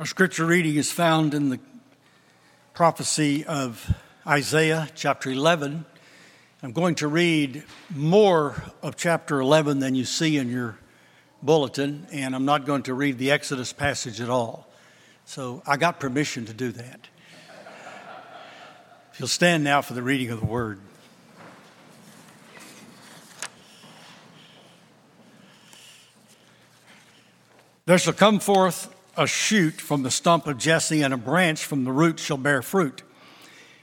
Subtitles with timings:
[0.00, 1.58] Our scripture reading is found in the
[2.72, 3.92] prophecy of
[4.24, 5.84] Isaiah, chapter 11.
[6.62, 10.78] I'm going to read more of chapter 11 than you see in your
[11.42, 14.68] bulletin, and I'm not going to read the Exodus passage at all.
[15.24, 17.08] So I got permission to do that.
[19.12, 20.78] If you'll stand now for the reading of the word.
[27.86, 31.84] There shall come forth a shoot from the stump of Jesse, and a branch from
[31.84, 33.02] the root shall bear fruit.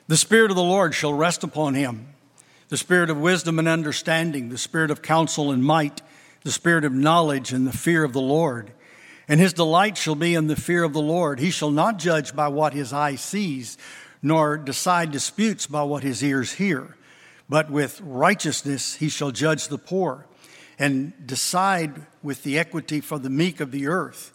[0.08, 2.08] The Spirit of the Lord shall rest upon him
[2.68, 6.02] the Spirit of wisdom and understanding, the Spirit of counsel and might,
[6.44, 8.72] the Spirit of knowledge and the fear of the Lord.
[9.28, 11.40] And his delight shall be in the fear of the Lord.
[11.40, 13.78] He shall not judge by what his eye sees,
[14.22, 16.96] nor decide disputes by what his ears hear.
[17.48, 20.26] But with righteousness he shall judge the poor,
[20.80, 24.35] and decide with the equity for the meek of the earth.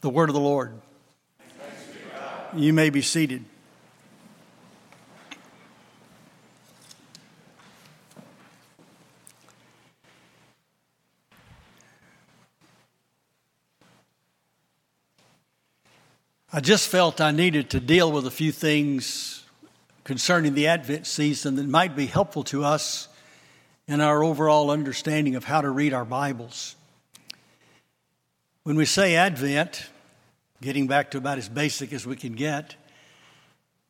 [0.00, 0.80] The word of the Lord.
[2.54, 3.44] You may be seated.
[16.56, 19.44] I just felt I needed to deal with a few things
[20.04, 23.08] concerning the Advent season that might be helpful to us
[23.86, 26.76] in our overall understanding of how to read our Bibles.
[28.66, 29.90] When we say Advent,
[30.60, 32.74] getting back to about as basic as we can get,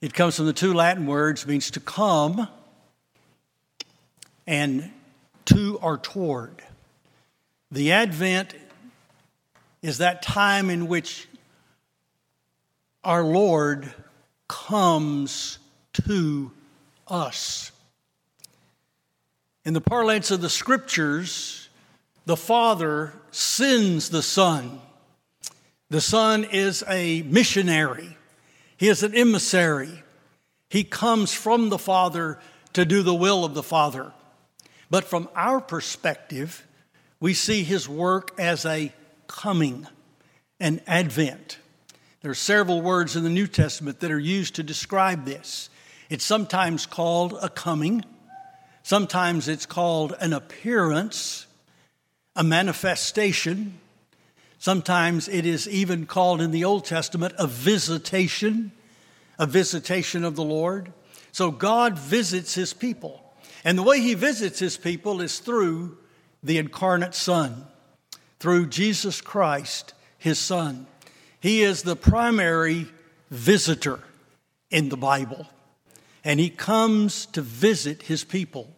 [0.02, 2.46] it comes from the two Latin words, means to come
[4.46, 4.90] and
[5.46, 6.60] to or toward.
[7.70, 8.54] The Advent
[9.80, 11.26] is that time in which
[13.02, 13.90] our Lord
[14.46, 15.58] comes
[16.04, 16.52] to
[17.08, 17.72] us.
[19.64, 21.65] In the parlance of the scriptures,
[22.26, 24.80] the Father sends the Son.
[25.88, 28.16] The Son is a missionary,
[28.76, 30.02] He is an emissary.
[30.68, 32.40] He comes from the Father
[32.72, 34.12] to do the will of the Father.
[34.90, 36.66] But from our perspective,
[37.20, 38.92] we see His work as a
[39.28, 39.86] coming,
[40.58, 41.58] an advent.
[42.20, 45.70] There are several words in the New Testament that are used to describe this.
[46.10, 48.04] It's sometimes called a coming,
[48.82, 51.45] sometimes it's called an appearance,
[52.36, 53.80] a manifestation.
[54.58, 58.72] Sometimes it is even called in the Old Testament a visitation,
[59.38, 60.92] a visitation of the Lord.
[61.32, 63.22] So God visits his people.
[63.64, 65.98] And the way he visits his people is through
[66.42, 67.66] the incarnate Son,
[68.38, 70.86] through Jesus Christ, his Son.
[71.40, 72.86] He is the primary
[73.30, 74.00] visitor
[74.70, 75.46] in the Bible.
[76.22, 78.75] And he comes to visit his people.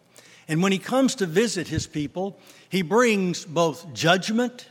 [0.48, 2.38] And when he comes to visit his people,
[2.70, 4.66] he brings both judgment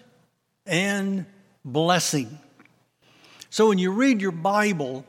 [0.65, 1.25] and
[1.63, 2.39] blessing.
[3.51, 5.05] So when you read your Bible,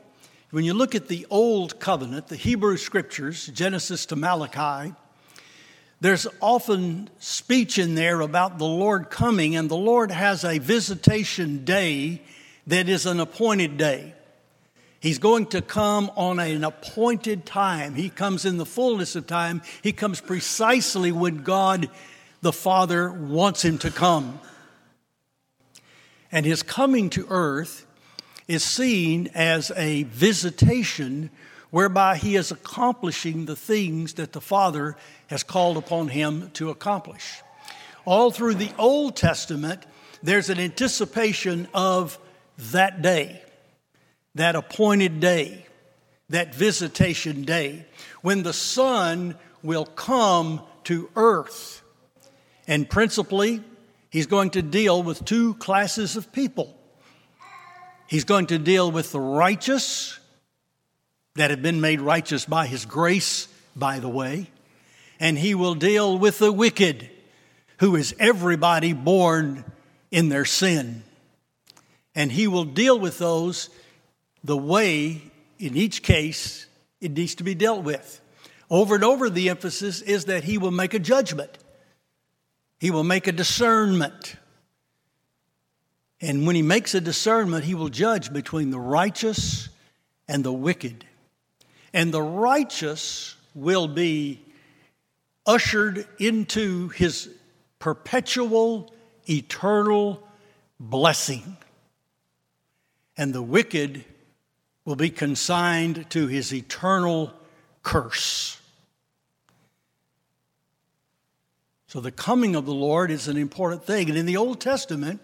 [0.51, 4.93] when you look at the Old Covenant, the Hebrew Scriptures, Genesis to Malachi,
[6.01, 11.65] there's often speech in there about the Lord coming, and the Lord has a visitation
[11.65, 12.21] day
[12.67, 14.13] that is an appointed day.
[14.99, 17.95] He's going to come on an appointed time.
[17.95, 19.61] He comes in the fullness of time.
[19.81, 21.89] He comes precisely when God
[22.41, 24.39] the Father wants him to come.
[26.31, 27.85] And his coming to earth
[28.47, 31.29] is seen as a visitation
[31.69, 34.97] whereby he is accomplishing the things that the Father
[35.27, 37.41] has called upon him to accomplish.
[38.05, 39.85] All through the Old Testament,
[40.23, 42.17] there's an anticipation of
[42.57, 43.43] that day,
[44.39, 45.65] that appointed day,
[46.29, 47.85] that visitation day,
[48.21, 51.81] when the Son will come to earth.
[52.65, 53.61] And principally,
[54.09, 56.73] he's going to deal with two classes of people.
[58.07, 60.17] He's going to deal with the righteous
[61.35, 64.49] that have been made righteous by his grace, by the way,
[65.19, 67.09] and he will deal with the wicked
[67.79, 69.65] who is everybody born
[70.11, 71.03] in their sin.
[72.15, 73.69] And he will deal with those
[74.43, 75.21] the way,
[75.57, 76.67] in each case,
[77.01, 78.21] it needs to be dealt with.
[78.69, 81.57] Over and over, the emphasis is that he will make a judgment,
[82.79, 84.35] he will make a discernment.
[86.21, 89.69] And when he makes a discernment, he will judge between the righteous
[90.27, 91.05] and the wicked.
[91.93, 94.41] And the righteous will be
[95.45, 97.29] ushered into his
[97.79, 98.93] perpetual,
[99.29, 100.21] eternal
[100.77, 101.55] blessing.
[103.17, 104.03] And the wicked
[104.89, 107.31] will be consigned to his eternal
[107.83, 108.59] curse.
[111.85, 114.09] So, the coming of the Lord is an important thing.
[114.09, 115.21] And in the Old Testament,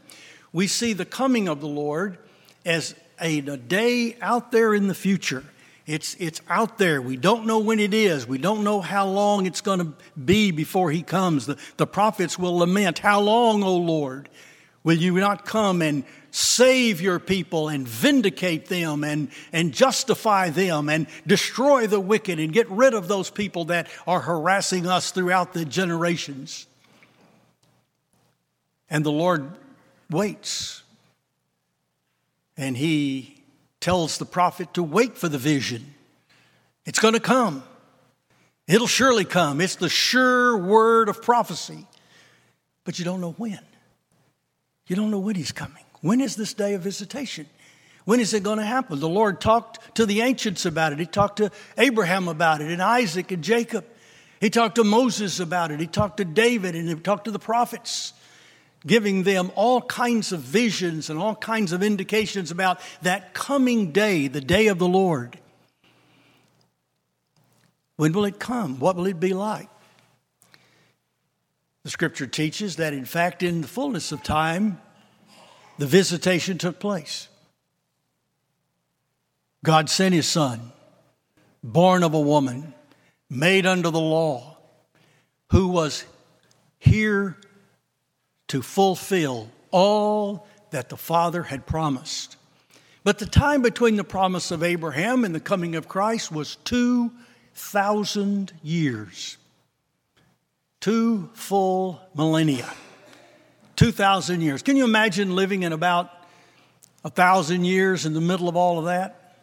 [0.54, 2.20] we see the coming of the Lord
[2.64, 5.44] as a, a day out there in the future.
[5.88, 7.02] It's, it's out there.
[7.02, 8.28] We don't know when it is.
[8.28, 11.48] We don't know how long it's going to be before he comes.
[11.48, 14.30] The, the prophets will lament, How long, O Lord,
[14.86, 20.88] will you not come and save your people and vindicate them and, and justify them
[20.88, 25.52] and destroy the wicked and get rid of those people that are harassing us throughout
[25.52, 26.68] the generations?
[28.90, 29.52] And the Lord
[30.10, 30.84] waits.
[32.56, 33.44] And he
[33.82, 35.96] tells the prophet to wait for the vision.
[36.86, 37.64] It's going to come.
[38.68, 39.62] It'll surely come.
[39.62, 41.88] It's the sure word of prophecy.
[42.84, 43.60] But you don't know when.
[44.88, 45.84] You don't know when he's coming.
[46.02, 47.48] When is this day of visitation?
[48.06, 49.00] When is it going to happen?
[49.00, 51.00] The Lord talked to the ancients about it.
[51.00, 53.86] He talked to Abraham about it, and Isaac and Jacob.
[54.40, 55.80] He talked to Moses about it.
[55.80, 58.14] He talked to David, and he talked to the prophets
[58.86, 64.28] giving them all kinds of visions and all kinds of indications about that coming day,
[64.28, 65.40] the day of the Lord.
[67.98, 68.80] When will it come?
[68.80, 69.70] What will it be like?
[71.86, 74.82] The scripture teaches that, in fact, in the fullness of time,
[75.78, 77.28] the visitation took place.
[79.64, 80.72] God sent his son,
[81.64, 82.74] born of a woman,
[83.30, 84.58] made under the law,
[85.52, 86.06] who was
[86.80, 87.38] here
[88.48, 92.36] to fulfill all that the Father had promised.
[93.04, 98.54] But the time between the promise of Abraham and the coming of Christ was 2,000
[98.64, 99.38] years.
[100.86, 102.72] Two full millennia.
[103.76, 104.62] 2,000 years.
[104.62, 106.12] Can you imagine living in about
[107.04, 109.40] a thousand years in the middle of all of that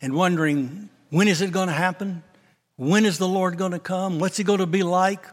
[0.00, 2.22] and wondering, when is it going to happen?
[2.76, 4.20] When is the Lord going to come?
[4.20, 5.26] What's he going to be like?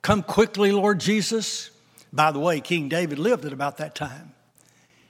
[0.00, 1.72] Come quickly, Lord Jesus.
[2.12, 4.32] By the way, King David lived at about that time.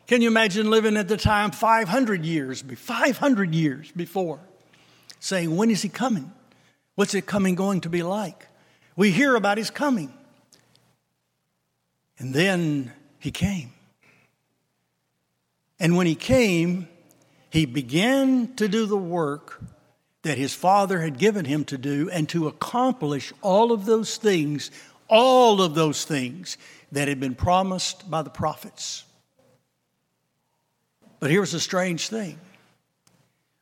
[0.06, 4.40] Can you imagine living at the time 500 years, 500 years before,
[5.20, 6.32] saying, When is he coming?
[6.94, 8.48] What's it coming going to be like?
[8.96, 10.12] We hear about his coming.
[12.18, 13.72] And then he came.
[15.80, 16.88] And when he came,
[17.50, 19.60] he began to do the work
[20.22, 24.70] that his father had given him to do and to accomplish all of those things,
[25.08, 26.56] all of those things
[26.92, 29.04] that had been promised by the prophets.
[31.20, 32.38] But here's a strange thing.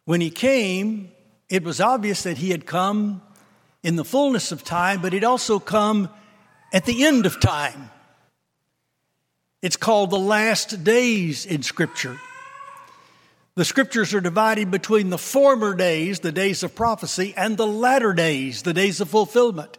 [0.05, 1.11] When he came,
[1.49, 3.23] it was obvious that he had come
[3.83, 6.09] in the fullness of time, but he'd also come
[6.73, 7.91] at the end of time.
[9.61, 12.19] It's called the last days in Scripture.
[13.55, 18.15] The scriptures are divided between the former days, the days of prophecy, and the latter
[18.15, 19.77] days, the days of fulfillment.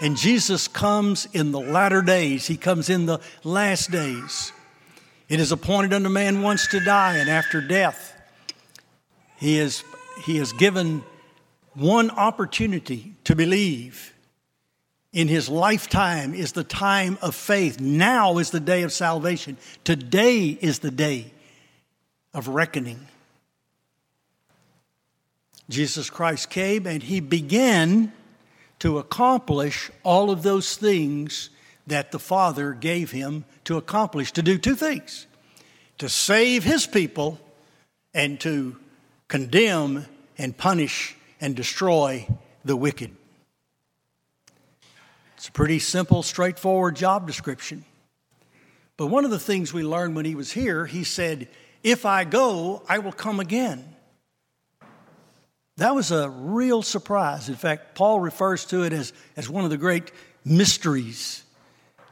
[0.00, 4.52] And Jesus comes in the latter days, He comes in the last days.
[5.28, 8.14] It is appointed unto man once to die, and after death,
[9.38, 9.82] He is,
[10.24, 11.02] he is given
[11.74, 14.12] one opportunity to believe.
[15.12, 17.80] In his lifetime is the time of faith.
[17.80, 19.56] Now is the day of salvation.
[19.84, 21.32] Today is the day
[22.32, 23.06] of reckoning.
[25.70, 28.12] Jesus Christ came and he began
[28.80, 31.50] to accomplish all of those things
[31.86, 35.26] that the Father gave him to accomplish, to do two things
[35.98, 37.38] to save his people
[38.12, 38.76] and to
[39.28, 40.06] condemn
[40.38, 42.26] and punish and destroy
[42.64, 43.14] the wicked.
[45.36, 47.84] It's a pretty simple, straightforward job description.
[48.96, 51.48] But one of the things we learned when he was here, he said,
[51.82, 53.84] If I go, I will come again.
[55.76, 57.48] That was a real surprise.
[57.48, 60.12] In fact, Paul refers to it as, as one of the great
[60.44, 61.42] mysteries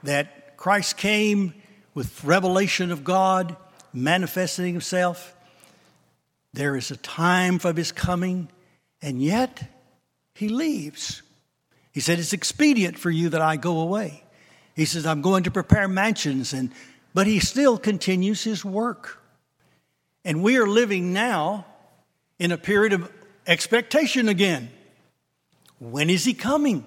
[0.02, 1.54] that Christ came
[1.94, 3.56] with revelation of God,
[3.92, 5.34] manifesting himself.
[6.52, 8.48] There is a time for his coming,
[9.02, 9.68] and yet
[10.34, 11.22] he leaves.
[11.90, 14.22] He said, It's expedient for you that I go away.
[14.74, 16.70] He says, I'm going to prepare mansions, and,
[17.12, 19.18] but he still continues his work.
[20.24, 21.66] And we are living now
[22.38, 23.12] in a period of
[23.46, 24.70] expectation again.
[25.78, 26.86] When is he coming?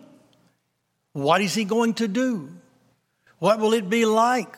[1.11, 2.49] What is he going to do?
[3.39, 4.57] What will it be like?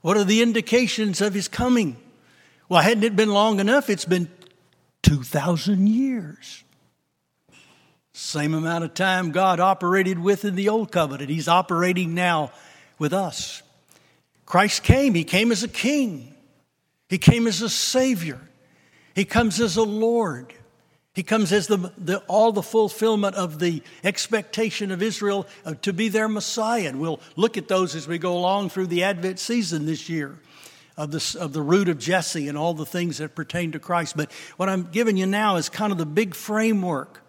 [0.00, 1.96] What are the indications of his coming?
[2.68, 3.88] Well, hadn't it been long enough?
[3.88, 4.28] It's been
[5.06, 6.64] 2,000 years.
[8.12, 12.50] Same amount of time God operated with in the old covenant, He's operating now
[12.98, 13.62] with us.
[14.46, 16.34] Christ came, He came as a king,
[17.08, 18.40] He came as a Savior,
[19.14, 20.52] He comes as a Lord.
[21.14, 25.94] He comes as the, the, all the fulfillment of the expectation of Israel uh, to
[25.94, 26.90] be their Messiah.
[26.90, 30.38] And we'll look at those as we go along through the Advent season this year
[30.96, 34.16] of, this, of the root of Jesse and all the things that pertain to Christ.
[34.16, 37.22] But what I'm giving you now is kind of the big framework.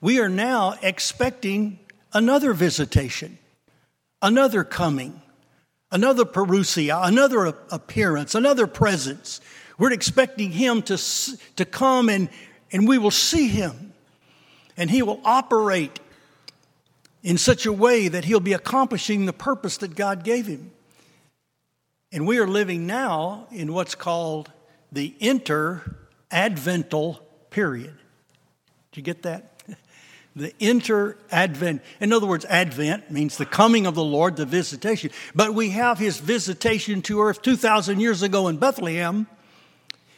[0.00, 1.78] We are now expecting
[2.12, 3.38] another visitation,
[4.22, 5.22] another coming,
[5.90, 9.40] another parousia, another appearance, another presence.
[9.78, 10.98] We're expecting Him to,
[11.56, 12.28] to come and
[12.74, 13.92] and we will see him.
[14.76, 16.00] And he will operate
[17.22, 20.72] in such a way that he'll be accomplishing the purpose that God gave him.
[22.14, 24.52] And we are living now in what's called
[24.92, 27.14] the inter-advental
[27.50, 27.92] period.
[28.92, 29.50] Did you get that?
[30.36, 31.80] The inter-advent.
[32.00, 35.12] In other words, advent means the coming of the Lord, the visitation.
[35.32, 39.28] But we have his visitation to earth 2,000 years ago in Bethlehem.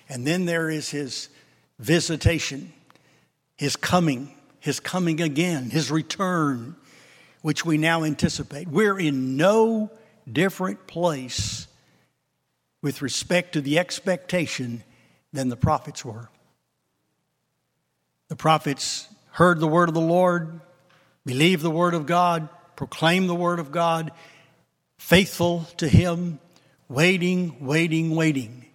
[0.09, 1.29] And then there is his
[1.79, 2.73] visitation,
[3.59, 6.77] his coming, his coming again, his return,
[7.43, 8.69] which we now anticipate.
[8.69, 9.91] We're in no
[10.31, 11.66] different place
[12.87, 14.85] with respect to the expectation
[15.33, 16.29] than the prophets were.
[18.29, 20.61] The prophets heard the word of the Lord,
[21.25, 24.13] believed the word of God, proclaimed the word of God,
[24.99, 26.39] faithful to him,
[26.89, 28.67] waiting, waiting, waiting.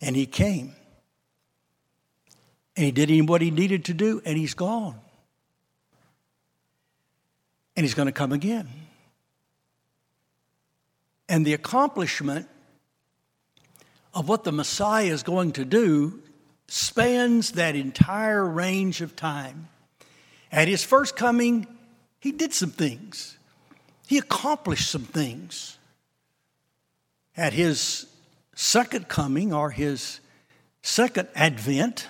[0.00, 0.74] And he came.
[2.78, 4.98] And he did what he needed to do, and he's gone.
[7.76, 8.70] And he's going to come again.
[11.28, 12.48] And the accomplishment
[14.14, 16.22] of what the Messiah is going to do
[16.68, 19.68] spans that entire range of time.
[20.50, 21.66] At his first coming,
[22.20, 23.36] he did some things,
[24.06, 25.78] he accomplished some things.
[27.36, 28.06] At his
[28.54, 30.20] second coming, or his
[30.82, 32.06] second advent,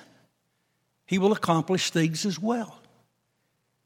[1.07, 2.79] he will accomplish things as well.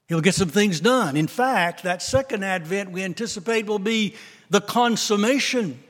[0.09, 1.17] He'll get some things done.
[1.17, 4.17] In fact, that second advent we anticipate will be
[4.51, 5.81] the consummation.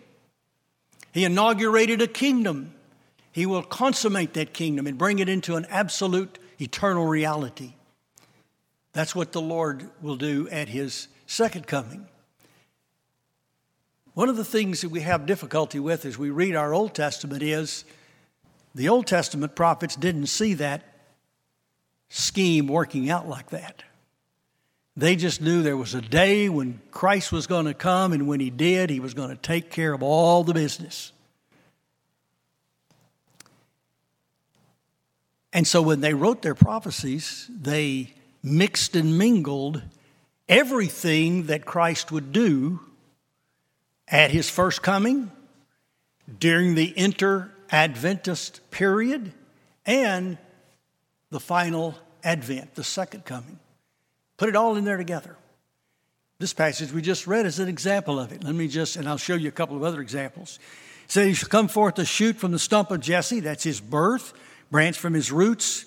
[1.19, 2.73] He inaugurated a kingdom.
[3.33, 7.73] He will consummate that kingdom and bring it into an absolute eternal reality.
[8.93, 12.07] That's what the Lord will do at his second coming.
[14.15, 17.43] One of the things that we have difficulty with as we read our Old Testament
[17.43, 17.85] is
[18.77, 20.85] the Old Testament prophets didn't see that
[22.09, 23.83] scheme working out like that.
[24.99, 28.41] They just knew there was a day when Christ was going to come, and when
[28.41, 31.13] He did, He was going to take care of all the business.
[35.53, 38.13] And so when they wrote their prophecies, they
[38.43, 39.83] mixed and mingled
[40.49, 42.81] everything that Christ would do
[44.09, 45.31] at His first coming,
[46.41, 49.33] during the inter Adventist period,
[49.87, 50.39] and
[51.31, 53.61] the final advent, the second coming.
[54.39, 55.37] Put it all in there together.
[56.39, 58.45] This passage we just read is an example of it.
[58.45, 60.61] Let me just, and I'll show you a couple of other examples.
[61.05, 63.81] It says, He shall come forth a shoot from the stump of Jesse, that's his
[63.81, 64.33] birth,
[64.71, 65.85] branch from his roots.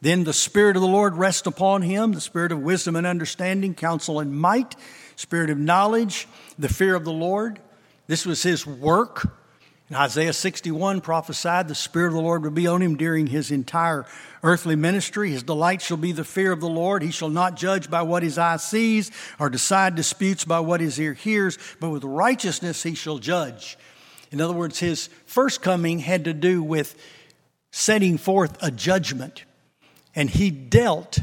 [0.00, 3.74] Then the Spirit of the Lord rest upon him, the Spirit of wisdom and understanding,
[3.74, 4.74] counsel and might,
[5.14, 6.26] Spirit of knowledge,
[6.58, 7.60] the fear of the Lord.
[8.08, 9.32] This was his work
[9.92, 13.50] and Isaiah 61 prophesied the Spirit of the Lord would be on him during his
[13.50, 14.06] entire
[14.42, 15.32] earthly ministry.
[15.32, 17.02] His delight shall be the fear of the Lord.
[17.02, 20.98] He shall not judge by what his eye sees or decide disputes by what his
[20.98, 23.76] ear hears, but with righteousness he shall judge.
[24.30, 26.98] In other words, his first coming had to do with
[27.70, 29.44] setting forth a judgment,
[30.14, 31.18] and he dealt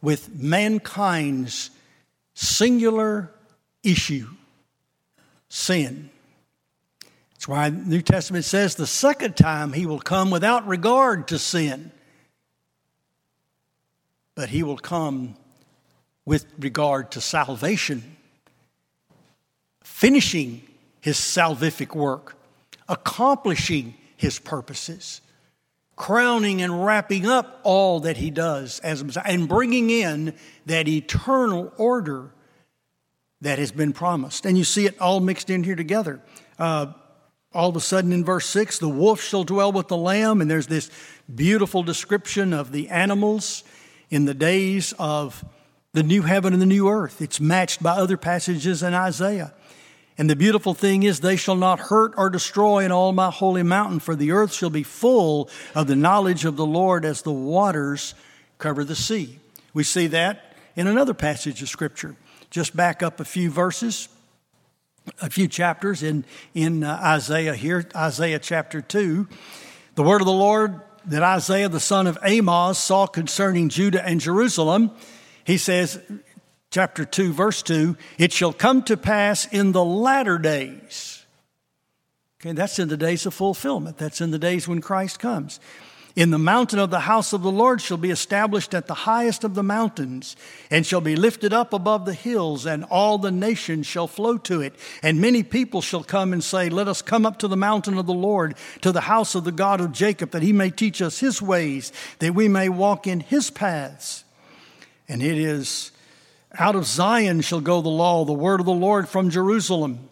[0.00, 1.70] with mankind's
[2.34, 3.32] singular
[3.82, 4.28] issue
[5.48, 6.08] sin.
[7.42, 11.40] That's why the New Testament says the second time he will come without regard to
[11.40, 11.90] sin.
[14.36, 15.34] But he will come
[16.24, 18.16] with regard to salvation,
[19.82, 20.62] finishing
[21.00, 22.36] his salvific work,
[22.88, 25.20] accomplishing his purposes,
[25.96, 30.32] crowning and wrapping up all that he does as and bringing in
[30.66, 32.30] that eternal order
[33.40, 34.46] that has been promised.
[34.46, 36.20] And you see it all mixed in here together.
[36.56, 36.92] Uh,
[37.54, 40.50] all of a sudden in verse 6, the wolf shall dwell with the lamb, and
[40.50, 40.90] there's this
[41.32, 43.64] beautiful description of the animals
[44.10, 45.44] in the days of
[45.92, 47.20] the new heaven and the new earth.
[47.20, 49.52] It's matched by other passages in Isaiah.
[50.18, 53.62] And the beautiful thing is, they shall not hurt or destroy in all my holy
[53.62, 57.32] mountain, for the earth shall be full of the knowledge of the Lord as the
[57.32, 58.14] waters
[58.58, 59.38] cover the sea.
[59.74, 62.16] We see that in another passage of Scripture.
[62.50, 64.08] Just back up a few verses,
[65.20, 69.28] a few chapters in, in uh, Isaiah here, Isaiah chapter 2.
[69.94, 74.20] The word of the Lord that Isaiah the son of Amoz saw concerning Judah and
[74.20, 74.92] Jerusalem,
[75.44, 76.00] he says,
[76.70, 81.24] chapter 2, verse 2, it shall come to pass in the latter days.
[82.40, 83.98] Okay, that's in the days of fulfillment.
[83.98, 85.60] That's in the days when Christ comes.
[86.14, 89.44] In the mountain of the house of the Lord shall be established at the highest
[89.44, 90.36] of the mountains,
[90.70, 94.60] and shall be lifted up above the hills, and all the nations shall flow to
[94.60, 94.74] it.
[95.02, 98.04] And many people shall come and say, Let us come up to the mountain of
[98.04, 101.18] the Lord, to the house of the God of Jacob, that he may teach us
[101.18, 104.24] his ways, that we may walk in his paths.
[105.08, 105.92] And it is
[106.58, 110.10] out of Zion shall go the law, the word of the Lord from Jerusalem.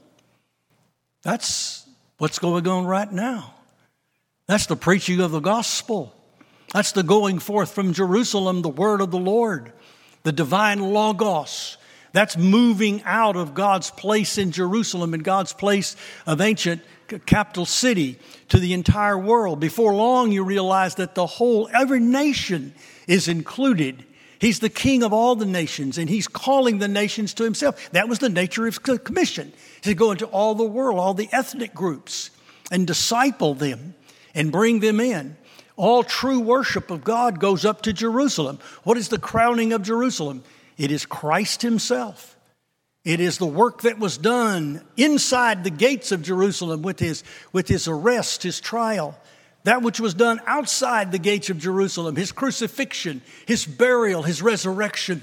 [1.23, 3.55] That's what's going on right now.
[4.51, 6.13] That's the preaching of the gospel.
[6.75, 9.73] That's the going forth from Jerusalem, the word of the Lord,
[10.25, 11.77] the divine logos.
[12.11, 15.95] That's moving out of God's place in Jerusalem and God's place
[16.27, 16.83] of ancient
[17.27, 19.61] capital city to the entire world.
[19.61, 22.75] Before long, you realize that the whole, every nation
[23.07, 24.05] is included.
[24.41, 27.89] He's the king of all the nations, and he's calling the nations to himself.
[27.93, 29.53] That was the nature of his commission
[29.83, 32.31] to go into all the world, all the ethnic groups,
[32.73, 33.95] and disciple them
[34.35, 35.37] and bring them in.
[35.77, 38.59] All true worship of God goes up to Jerusalem.
[38.83, 40.45] What is the crowning of Jerusalem?
[40.77, 42.37] It is Christ Himself.
[43.05, 47.67] It is the work that was done inside the gates of Jerusalem with his, with
[47.67, 49.19] his arrest, his trial.
[49.65, 55.23] That which was done outside the gates of Jerusalem, his crucifixion, his burial, his resurrection.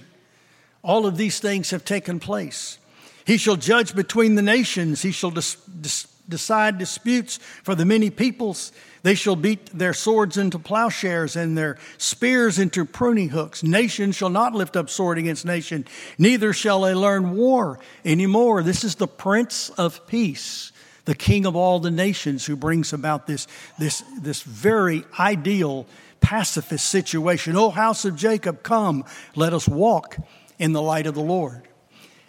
[0.84, 2.80] All of these things have taken place.
[3.26, 5.02] He shall judge between the nations.
[5.02, 8.72] He shall dis- dis- decide disputes for the many peoples.
[9.04, 13.64] They shall beat their swords into plowshares and their spears into pruning hooks.
[13.64, 15.86] Nation shall not lift up sword against nation,
[16.18, 18.64] neither shall they learn war anymore.
[18.64, 20.72] This is the Prince of Peace,
[21.06, 23.48] the King of all the nations, who brings about this,
[23.80, 25.86] this, this very ideal
[26.20, 27.56] pacifist situation.
[27.56, 30.18] O house of Jacob, come, let us walk
[30.60, 31.68] in the light of the Lord.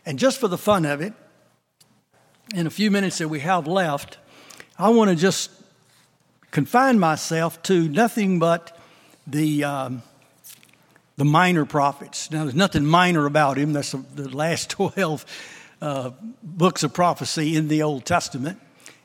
[0.07, 1.13] And just for the fun of it,
[2.55, 4.19] in a few minutes that we have left,
[4.79, 5.51] I want to just
[6.51, 8.77] confine myself to nothing but
[9.27, 10.03] the, um,
[11.17, 12.31] the minor prophets.
[12.31, 13.73] Now, there's nothing minor about him.
[13.73, 15.27] That's the last 12
[15.81, 16.11] uh,
[16.43, 18.59] books of prophecy in the Old Testament.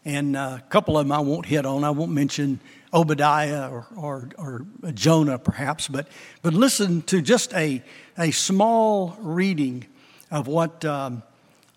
[0.06, 1.84] And uh, a couple of them I won't hit on.
[1.84, 2.60] I won't mention
[2.93, 6.08] Obadiah or, or, or Jonah, perhaps, but,
[6.41, 7.82] but listen to just a,
[8.17, 9.86] a small reading
[10.29, 11.23] of what, um,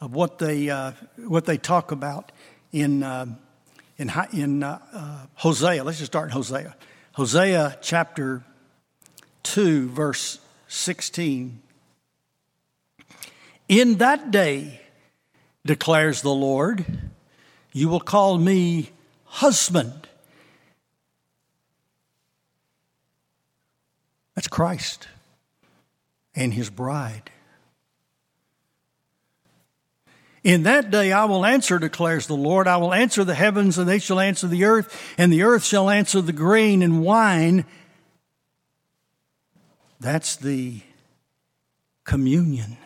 [0.00, 2.32] of what, they, uh, what they talk about
[2.72, 3.02] in.
[3.02, 3.26] Uh,
[3.98, 5.82] in, in uh, uh, Hosea.
[5.82, 6.76] Let's just start in Hosea.
[7.12, 8.42] Hosea chapter
[9.42, 11.62] 2, verse 16.
[13.68, 14.80] In that day,
[15.64, 16.85] declares the Lord,
[17.72, 18.90] you will call me
[19.24, 20.09] husband.
[24.35, 25.09] That's Christ
[26.35, 27.30] and his bride.
[30.46, 32.68] In that day I will answer, declares the Lord.
[32.68, 35.90] I will answer the heavens, and they shall answer the earth, and the earth shall
[35.90, 37.64] answer the grain and wine.
[39.98, 40.82] That's the
[42.04, 42.76] communion.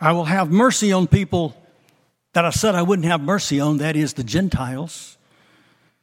[0.00, 1.54] I will have mercy on people
[2.32, 5.18] that I said I wouldn't have mercy on, that is, the Gentiles.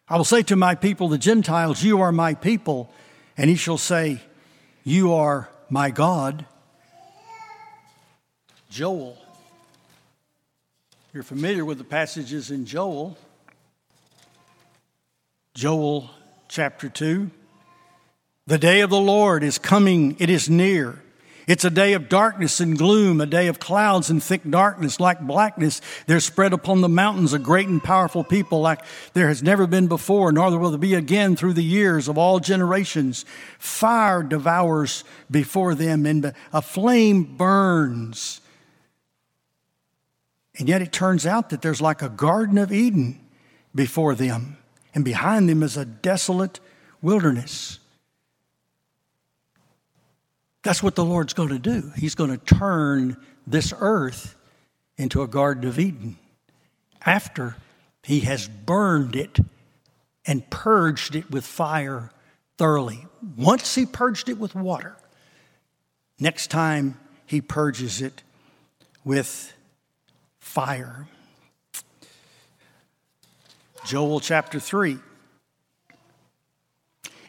[0.07, 2.93] I will say to my people, the Gentiles, You are my people.
[3.35, 4.21] And he shall say,
[4.83, 6.45] You are my God.
[8.75, 9.17] Joel.
[11.13, 13.17] You're familiar with the passages in Joel.
[15.53, 16.09] Joel
[16.49, 17.31] chapter 2.
[18.47, 21.01] The day of the Lord is coming, it is near.
[21.47, 25.21] It's a day of darkness and gloom, a day of clouds and thick darkness, like
[25.21, 25.79] blackness.
[26.07, 28.81] There spread upon the mountains a great and powerful people, like
[29.13, 32.41] there has never been before, nor will there be again through the years of all
[32.41, 33.23] generations.
[33.57, 38.41] Fire devours before them, and a flame burns.
[40.57, 43.19] And yet it turns out that there's like a Garden of Eden
[43.73, 44.57] before them,
[44.93, 46.59] and behind them is a desolate
[47.01, 47.79] wilderness.
[50.63, 51.91] That's what the Lord's going to do.
[51.97, 54.35] He's going to turn this earth
[54.97, 56.17] into a Garden of Eden
[57.05, 57.57] after
[58.03, 59.39] He has burned it
[60.25, 62.11] and purged it with fire
[62.57, 63.05] thoroughly.
[63.37, 64.95] Once He purged it with water,
[66.17, 68.23] next time He purges it
[69.03, 69.54] with
[70.55, 71.05] fire.
[73.85, 74.97] Joel chapter 3.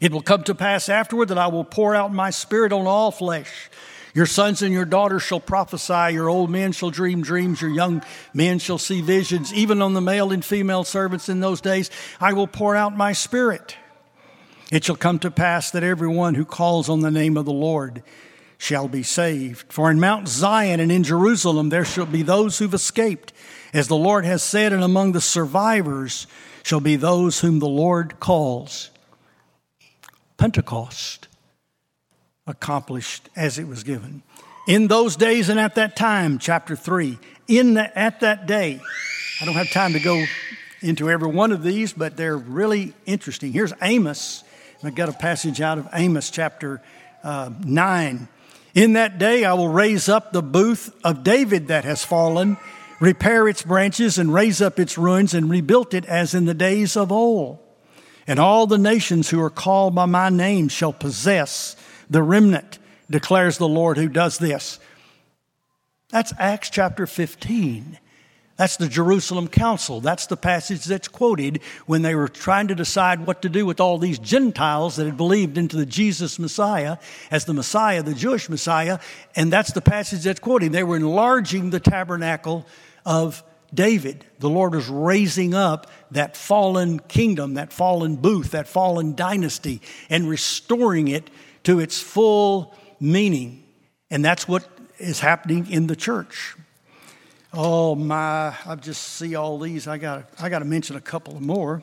[0.00, 3.10] It will come to pass afterward that I will pour out my spirit on all
[3.10, 3.68] flesh.
[4.14, 8.00] Your sons and your daughters shall prophesy, your old men shall dream dreams, your young
[8.32, 9.52] men shall see visions.
[9.52, 13.12] Even on the male and female servants in those days, I will pour out my
[13.12, 13.76] spirit.
[14.70, 18.04] It shall come to pass that everyone who calls on the name of the Lord
[18.58, 19.72] shall be saved.
[19.72, 23.32] For in Mount Zion and in Jerusalem there shall be those who've escaped,
[23.72, 26.26] as the Lord has said, and among the survivors
[26.62, 28.90] shall be those whom the Lord calls.
[30.36, 31.28] Pentecost
[32.46, 34.22] accomplished as it was given.
[34.66, 38.80] In those days and at that time, chapter 3, in the, at that day,
[39.40, 40.24] I don't have time to go
[40.80, 43.52] into every one of these, but they're really interesting.
[43.52, 44.44] Here's Amos.
[44.82, 46.82] I've got a passage out of Amos chapter
[47.22, 48.28] uh, 9.
[48.76, 52.58] In that day I will raise up the booth of David that has fallen,
[53.00, 56.94] repair its branches, and raise up its ruins, and rebuild it as in the days
[56.94, 57.58] of old.
[58.26, 61.74] And all the nations who are called by my name shall possess
[62.10, 64.78] the remnant, declares the Lord who does this.
[66.10, 67.98] That's Acts chapter 15.
[68.56, 70.00] That's the Jerusalem Council.
[70.00, 73.80] That's the passage that's quoted when they were trying to decide what to do with
[73.80, 76.96] all these Gentiles that had believed into the Jesus Messiah
[77.30, 78.98] as the Messiah, the Jewish Messiah.
[79.34, 80.72] And that's the passage that's quoted.
[80.72, 82.66] They were enlarging the tabernacle
[83.04, 83.42] of
[83.74, 84.24] David.
[84.38, 90.28] The Lord was raising up that fallen kingdom, that fallen booth, that fallen dynasty, and
[90.28, 91.28] restoring it
[91.64, 93.64] to its full meaning.
[94.10, 94.66] And that's what
[94.98, 96.56] is happening in the church.
[97.58, 99.88] Oh my, I just see all these.
[99.88, 101.82] I got I got to mention a couple more.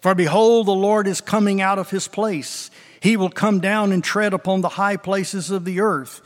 [0.00, 2.68] For behold, the Lord is coming out of his place.
[3.00, 6.20] He will come down and tread upon the high places of the earth.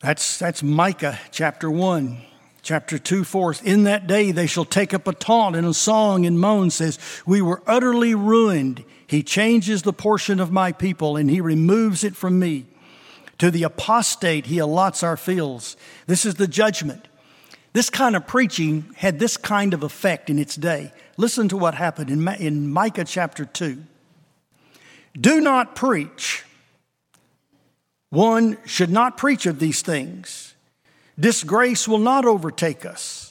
[0.00, 2.18] That's, that's Micah chapter 1.
[2.62, 3.54] Chapter 2, 4.
[3.64, 6.98] In that day they shall take up a taunt and a song and moan, says,
[7.24, 8.84] We were utterly ruined.
[9.06, 12.66] He changes the portion of my people and he removes it from me.
[13.38, 15.76] To the apostate, he allots our fields.
[16.06, 17.08] This is the judgment.
[17.72, 20.92] This kind of preaching had this kind of effect in its day.
[21.18, 23.82] Listen to what happened in, in Micah chapter 2.
[25.20, 26.44] Do not preach.
[28.10, 30.54] One should not preach of these things.
[31.18, 33.25] Disgrace will not overtake us.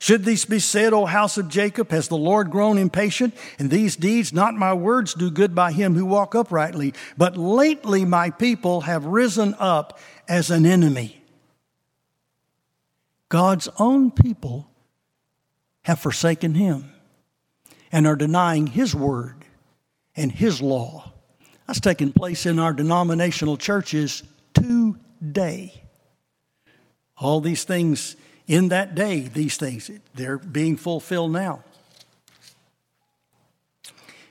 [0.00, 3.34] Should these be said, O house of Jacob, has the Lord grown impatient?
[3.58, 6.94] And these deeds, not my words, do good by him who walk uprightly.
[7.18, 11.22] But lately my people have risen up as an enemy.
[13.28, 14.70] God's own people
[15.82, 16.90] have forsaken him
[17.92, 19.44] and are denying his word
[20.16, 21.12] and his law.
[21.66, 24.22] That's taking place in our denominational churches
[24.54, 25.74] today.
[27.18, 28.16] All these things
[28.50, 31.62] in that day, these things, they're being fulfilled now.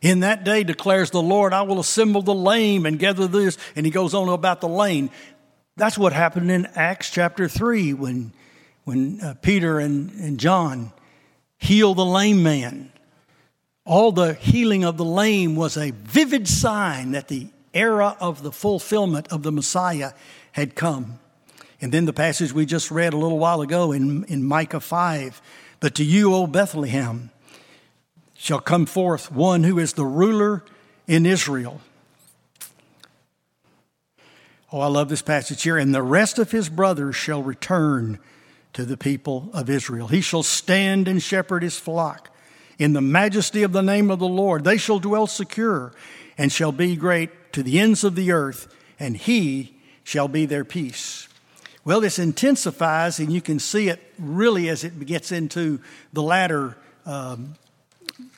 [0.01, 3.57] In that day, declares the Lord, I will assemble the lame and gather this.
[3.77, 5.09] And he goes on about the lame.
[5.77, 8.33] That's what happened in Acts chapter 3 when,
[8.83, 10.91] when uh, Peter and, and John
[11.57, 12.91] healed the lame man.
[13.85, 18.51] All the healing of the lame was a vivid sign that the era of the
[18.51, 20.11] fulfillment of the Messiah
[20.51, 21.19] had come.
[21.81, 25.41] And then the passage we just read a little while ago in, in Micah 5
[25.79, 27.31] But to you, O Bethlehem,
[28.35, 30.63] shall come forth one who is the ruler
[31.07, 31.81] in Israel.
[34.71, 35.77] Oh, I love this passage here.
[35.77, 38.19] And the rest of his brothers shall return
[38.73, 40.07] to the people of Israel.
[40.07, 42.29] He shall stand and shepherd his flock
[42.77, 44.63] in the majesty of the name of the Lord.
[44.63, 45.91] They shall dwell secure
[46.37, 50.63] and shall be great to the ends of the earth, and he shall be their
[50.63, 51.28] peace.
[51.89, 55.81] Well, this intensifies, and you can see it really as it gets into
[56.13, 57.55] the latter um,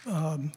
[0.06, 0.54] um,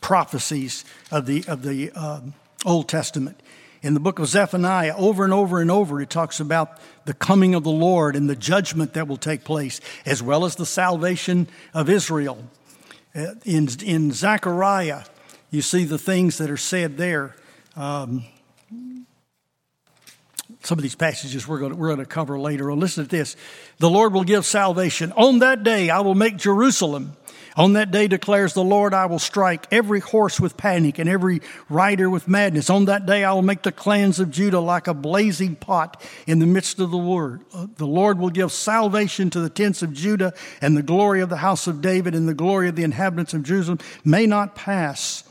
[0.00, 2.34] prophecies of the, of the um,
[2.66, 3.40] Old Testament.
[3.82, 7.54] In the book of Zephaniah, over and over and over, it talks about the coming
[7.54, 11.46] of the Lord and the judgment that will take place, as well as the salvation
[11.72, 12.50] of Israel.
[13.14, 15.04] Uh, in, in Zechariah,
[15.52, 17.36] you see the things that are said there.
[17.76, 18.24] Um,
[20.62, 22.72] some of these passages we're going, to, we're going to cover later.
[22.74, 23.36] Listen to this.
[23.78, 25.12] The Lord will give salvation.
[25.12, 27.16] On that day, I will make Jerusalem
[27.58, 31.42] On that day declares the Lord, I will strike every horse with panic and every
[31.68, 32.70] rider with madness.
[32.70, 36.38] On that day I will make the clans of Judah like a blazing pot in
[36.38, 37.40] the midst of the word.
[37.76, 41.38] The Lord will give salvation to the tents of Judah and the glory of the
[41.38, 45.24] house of David and the glory of the inhabitants of Jerusalem may not pass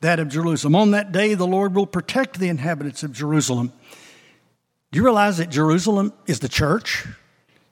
[0.00, 0.74] that of Jerusalem.
[0.74, 3.70] On that day the Lord will protect the inhabitants of Jerusalem.
[4.92, 7.06] Do you realize that Jerusalem is the church?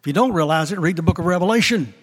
[0.00, 1.94] If you don't realize it, read the book of Revelation.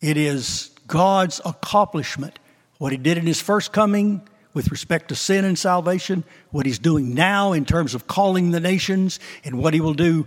[0.00, 2.38] It is God's accomplishment.
[2.78, 6.78] What He did in His first coming with respect to sin and salvation, what He's
[6.78, 10.26] doing now in terms of calling the nations, and what He will do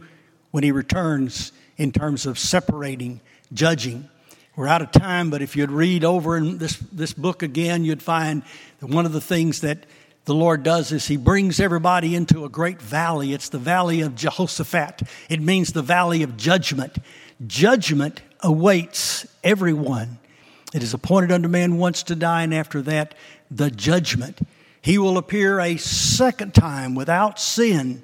[0.51, 4.07] when He returns in terms of separating, judging.
[4.55, 8.01] We're out of time, but if you'd read over in this, this book again, you'd
[8.01, 8.43] find
[8.79, 9.85] that one of the things that
[10.25, 13.33] the Lord does is He brings everybody into a great valley.
[13.33, 16.97] It's the valley of Jehoshaphat, it means the valley of judgment.
[17.45, 20.19] Judgment awaits everyone.
[20.73, 23.15] It is appointed unto man once to die, and after that,
[23.49, 24.39] the judgment.
[24.81, 28.03] He will appear a second time without sin,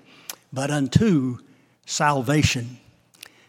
[0.51, 1.37] but unto
[1.85, 2.77] salvation.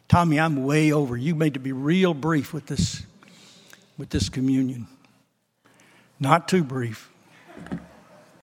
[0.09, 1.17] Tommy, I'm way over.
[1.17, 3.05] You made to be real brief with this,
[3.97, 4.87] with this communion.
[6.21, 7.11] Not too brief.